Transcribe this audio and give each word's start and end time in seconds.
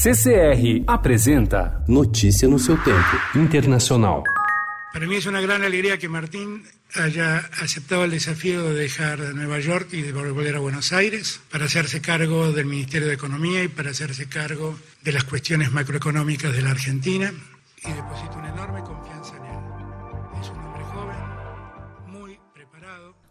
CCR 0.00 0.84
apresenta 0.86 1.82
Notícia 1.88 2.46
no 2.46 2.56
seu 2.60 2.76
tempo. 2.84 3.18
Internacional. 3.34 4.22
Para 4.92 5.08
mí 5.08 5.16
es 5.16 5.26
una 5.26 5.40
gran 5.40 5.64
alegría 5.64 5.98
que 5.98 6.08
Martín 6.08 6.62
haya 6.94 7.38
aceptado 7.60 8.04
el 8.04 8.12
desafío 8.12 8.62
de 8.62 8.74
dejar 8.74 9.18
Nueva 9.34 9.58
York 9.58 9.88
y 9.90 10.02
de 10.02 10.12
volver 10.12 10.54
a 10.54 10.60
Buenos 10.60 10.92
Aires 10.92 11.40
para 11.50 11.64
hacerse 11.64 12.00
cargo 12.00 12.52
del 12.52 12.66
Ministerio 12.66 13.08
de 13.08 13.14
Economía 13.14 13.64
y 13.64 13.68
para 13.68 13.90
hacerse 13.90 14.28
cargo 14.28 14.78
de 15.02 15.10
las 15.10 15.24
cuestiones 15.24 15.72
macroeconómicas 15.72 16.52
de 16.52 16.62
la 16.62 16.70
Argentina 16.70 17.32
y 17.84 17.92
deposito 17.92 18.38
una 18.38 18.50
enorme 18.50 18.80
confianza 18.84 19.36
en 19.36 19.46
él. 19.46 19.58
Es 20.40 20.48
un 20.48 20.58
hombre 20.60 20.84
joven, 20.84 21.16
muy. 22.06 22.38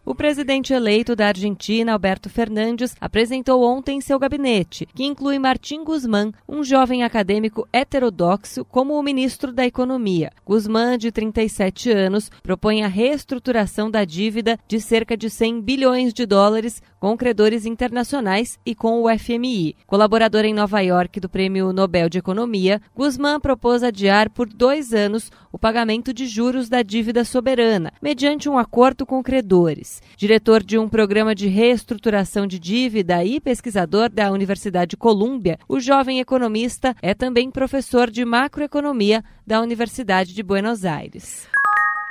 O 0.08 0.14
presidente 0.14 0.72
eleito 0.72 1.14
da 1.14 1.26
Argentina, 1.26 1.92
Alberto 1.92 2.30
Fernandes, 2.30 2.96
apresentou 2.98 3.62
ontem 3.62 4.00
seu 4.00 4.18
gabinete, 4.18 4.88
que 4.94 5.04
inclui 5.04 5.38
Martim 5.38 5.84
Guzmán, 5.84 6.32
um 6.48 6.64
jovem 6.64 7.02
acadêmico 7.02 7.68
heterodoxo, 7.70 8.64
como 8.64 8.98
o 8.98 9.02
ministro 9.02 9.52
da 9.52 9.66
Economia. 9.66 10.32
Guzmán, 10.46 10.96
de 10.96 11.12
37 11.12 11.90
anos, 11.90 12.30
propõe 12.42 12.82
a 12.82 12.88
reestruturação 12.88 13.90
da 13.90 14.02
dívida 14.02 14.58
de 14.66 14.80
cerca 14.80 15.14
de 15.14 15.28
100 15.28 15.60
bilhões 15.60 16.14
de 16.14 16.24
dólares 16.24 16.80
com 16.98 17.14
credores 17.16 17.66
internacionais 17.66 18.58
e 18.64 18.74
com 18.74 19.02
o 19.02 19.18
FMI. 19.18 19.76
Colaborador 19.86 20.46
em 20.46 20.54
Nova 20.54 20.80
York 20.80 21.20
do 21.20 21.28
Prêmio 21.28 21.70
Nobel 21.72 22.08
de 22.08 22.18
Economia, 22.18 22.80
Guzmán 22.96 23.38
propôs 23.40 23.82
adiar 23.82 24.30
por 24.30 24.48
dois 24.48 24.94
anos 24.94 25.30
o 25.52 25.58
pagamento 25.58 26.12
de 26.12 26.26
juros 26.26 26.68
da 26.68 26.82
dívida 26.82 27.24
soberana, 27.24 27.92
mediante 28.00 28.48
um 28.48 28.58
acordo 28.58 29.04
com 29.04 29.22
credores. 29.28 30.00
Diretor 30.16 30.62
de 30.62 30.78
um 30.78 30.88
programa 30.88 31.34
de 31.34 31.48
reestruturação 31.48 32.46
de 32.46 32.58
dívida 32.58 33.22
e 33.22 33.38
pesquisador 33.38 34.08
da 34.08 34.32
Universidade 34.32 34.96
Colômbia, 34.96 35.58
o 35.68 35.78
jovem 35.78 36.18
economista 36.18 36.96
é 37.02 37.12
também 37.12 37.50
professor 37.50 38.10
de 38.10 38.24
macroeconomia 38.24 39.22
da 39.46 39.60
Universidade 39.60 40.32
de 40.32 40.42
Buenos 40.42 40.86
Aires. 40.86 41.46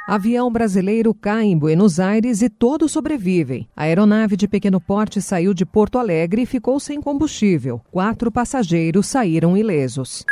Avião 0.08 0.52
brasileiro 0.52 1.12
cai 1.12 1.46
em 1.46 1.58
Buenos 1.58 2.00
Aires 2.00 2.44
e 2.44 2.50
todos 2.50 2.92
sobrevivem. 2.92 3.68
A 3.76 3.86
aeronave 3.86 4.38
de 4.38 4.48
pequeno 4.48 4.80
porte 4.80 5.20
saiu 5.20 5.56
de 5.56 5.66
Porto 5.66 5.98
Alegre 5.98 6.44
e 6.44 6.46
ficou 6.46 6.80
sem 6.80 7.02
combustível. 7.02 7.82
Quatro 7.90 8.32
passageiros 8.32 9.08
saíram 9.08 9.58
ilesos. 9.58 10.24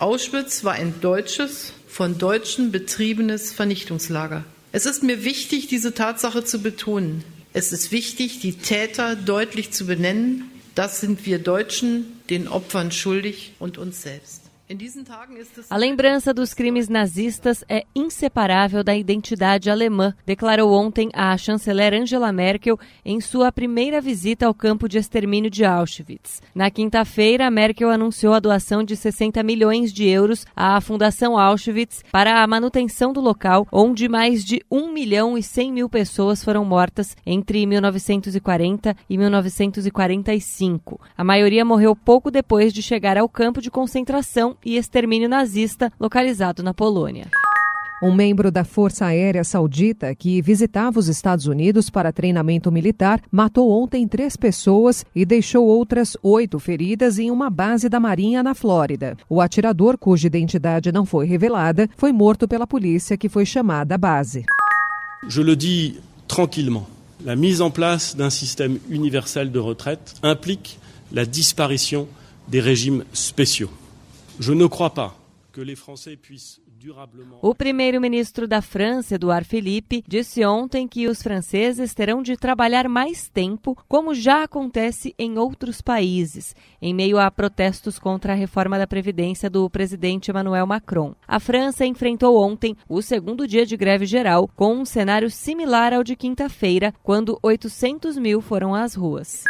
Auschwitz 0.00 0.64
war 0.64 0.80
ein 0.80 0.94
deutsches, 1.02 1.74
von 1.86 2.14
Deutschen 2.14 2.70
betriebenes 2.70 3.52
Vernichtungslager. 3.52 4.42
Es 4.70 4.84
ist 4.84 5.02
mir 5.02 5.24
wichtig, 5.24 5.68
diese 5.68 5.94
Tatsache 5.94 6.44
zu 6.44 6.60
betonen. 6.60 7.24
Es 7.54 7.72
ist 7.72 7.90
wichtig, 7.90 8.40
die 8.40 8.52
Täter 8.52 9.16
deutlich 9.16 9.70
zu 9.70 9.86
benennen. 9.86 10.50
Das 10.74 11.00
sind 11.00 11.24
wir 11.24 11.38
Deutschen 11.38 12.06
den 12.28 12.46
Opfern 12.48 12.92
schuldig 12.92 13.52
und 13.58 13.78
uns 13.78 14.02
selbst. 14.02 14.47
A 15.70 15.76
lembrança 15.78 16.34
dos 16.34 16.52
crimes 16.52 16.90
nazistas 16.90 17.64
é 17.70 17.84
inseparável 17.96 18.84
da 18.84 18.94
identidade 18.94 19.70
alemã, 19.70 20.14
declarou 20.26 20.74
ontem 20.74 21.08
a 21.14 21.34
chanceler 21.38 21.94
Angela 21.94 22.30
Merkel 22.30 22.78
em 23.02 23.18
sua 23.18 23.50
primeira 23.50 23.98
visita 23.98 24.46
ao 24.46 24.52
campo 24.52 24.86
de 24.86 24.98
extermínio 24.98 25.50
de 25.50 25.64
Auschwitz. 25.64 26.42
Na 26.54 26.70
quinta-feira, 26.70 27.50
Merkel 27.50 27.88
anunciou 27.90 28.34
a 28.34 28.40
doação 28.40 28.84
de 28.84 28.94
60 28.94 29.42
milhões 29.42 29.90
de 29.90 30.06
euros 30.06 30.44
à 30.54 30.78
Fundação 30.82 31.38
Auschwitz 31.38 32.04
para 32.12 32.42
a 32.42 32.46
manutenção 32.46 33.10
do 33.10 33.22
local, 33.22 33.66
onde 33.72 34.06
mais 34.06 34.44
de 34.44 34.60
1 34.70 34.92
milhão 34.92 35.38
e 35.38 35.42
100 35.42 35.72
mil 35.72 35.88
pessoas 35.88 36.44
foram 36.44 36.66
mortas 36.66 37.16
entre 37.24 37.64
1940 37.64 38.94
e 39.08 39.16
1945. 39.16 41.00
A 41.16 41.24
maioria 41.24 41.64
morreu 41.64 41.96
pouco 41.96 42.30
depois 42.30 42.70
de 42.70 42.82
chegar 42.82 43.16
ao 43.16 43.30
campo 43.30 43.62
de 43.62 43.70
concentração 43.70 44.57
e 44.64 44.76
extermínio 44.76 45.28
nazista 45.28 45.92
localizado 45.98 46.62
na 46.62 46.72
Polônia. 46.74 47.28
Um 48.00 48.14
membro 48.14 48.52
da 48.52 48.62
Força 48.62 49.06
Aérea 49.06 49.42
Saudita 49.42 50.14
que 50.14 50.40
visitava 50.40 51.00
os 51.00 51.08
Estados 51.08 51.46
Unidos 51.46 51.90
para 51.90 52.12
treinamento 52.12 52.70
militar 52.70 53.20
matou 53.30 53.70
ontem 53.70 54.06
três 54.06 54.36
pessoas 54.36 55.04
e 55.12 55.24
deixou 55.24 55.66
outras 55.66 56.16
oito 56.22 56.60
feridas 56.60 57.18
em 57.18 57.28
uma 57.28 57.50
base 57.50 57.88
da 57.88 57.98
Marinha 57.98 58.40
na 58.40 58.54
Flórida. 58.54 59.16
O 59.28 59.40
atirador, 59.40 59.98
cuja 59.98 60.28
identidade 60.28 60.92
não 60.92 61.04
foi 61.04 61.26
revelada, 61.26 61.90
foi 61.96 62.12
morto 62.12 62.46
pela 62.46 62.68
polícia 62.68 63.16
que 63.16 63.28
foi 63.28 63.44
chamada 63.44 63.96
à 63.96 63.98
base. 63.98 64.44
Je 65.28 65.42
le 65.42 65.56
dis 65.56 65.96
tranquillement. 66.28 66.86
La 67.24 67.34
mise 67.34 67.60
en 67.60 67.70
place 67.70 68.14
d'un 68.14 68.30
système 68.30 68.78
universel 68.88 69.50
de 69.50 69.58
retraite 69.58 70.14
implique 70.22 70.78
la 71.12 71.24
disparition 71.24 72.06
des 72.46 72.60
régimes 72.60 73.04
spéciaux. 73.12 73.70
O 77.42 77.54
primeiro-ministro 77.54 78.46
da 78.46 78.62
França, 78.62 79.16
Edouard 79.16 79.48
Philippe, 79.48 80.04
disse 80.06 80.44
ontem 80.44 80.86
que 80.86 81.08
os 81.08 81.20
franceses 81.20 81.92
terão 81.92 82.22
de 82.22 82.36
trabalhar 82.36 82.88
mais 82.88 83.28
tempo, 83.28 83.76
como 83.88 84.14
já 84.14 84.44
acontece 84.44 85.12
em 85.18 85.36
outros 85.36 85.82
países, 85.82 86.54
em 86.80 86.94
meio 86.94 87.18
a 87.18 87.28
protestos 87.30 87.98
contra 87.98 88.32
a 88.32 88.36
reforma 88.36 88.78
da 88.78 88.86
Previdência 88.86 89.50
do 89.50 89.68
presidente 89.68 90.30
Emmanuel 90.30 90.66
Macron. 90.66 91.14
A 91.26 91.40
França 91.40 91.84
enfrentou 91.84 92.40
ontem 92.40 92.76
o 92.88 93.02
segundo 93.02 93.46
dia 93.46 93.66
de 93.66 93.76
greve 93.76 94.06
geral, 94.06 94.48
com 94.54 94.76
um 94.76 94.84
cenário 94.84 95.28
similar 95.28 95.92
ao 95.92 96.04
de 96.04 96.14
quinta-feira, 96.14 96.94
quando 97.02 97.36
800 97.42 98.16
mil 98.16 98.40
foram 98.40 98.74
às 98.74 98.94
ruas. 98.94 99.42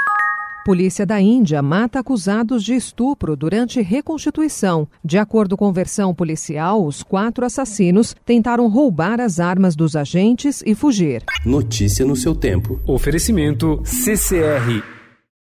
Polícia 0.69 1.07
da 1.07 1.19
Índia 1.19 1.63
mata 1.63 1.99
acusados 1.99 2.63
de 2.63 2.75
estupro 2.75 3.35
durante 3.35 3.81
reconstituição. 3.81 4.87
De 5.03 5.17
acordo 5.17 5.57
com 5.57 5.73
versão 5.73 6.15
policial, 6.15 6.85
os 6.85 7.03
quatro 7.03 7.47
assassinos 7.47 8.15
tentaram 8.23 8.69
roubar 8.69 9.19
as 9.19 9.41
armas 9.41 9.75
dos 9.75 9.97
agentes 9.97 10.63
e 10.67 10.75
fugir. 10.75 11.25
Notícia 11.43 12.05
no 12.05 12.15
seu 12.15 12.35
tempo. 12.35 12.79
Oferecimento 12.87 13.81
CCR 13.83 14.98